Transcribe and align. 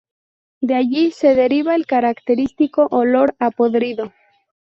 De 0.61 0.73
allí 0.73 1.11
se 1.11 1.35
deriva 1.35 1.75
el 1.75 1.85
característico 1.85 2.87
"olor 2.89 3.35
a 3.37 3.51
podrido". 3.51 4.11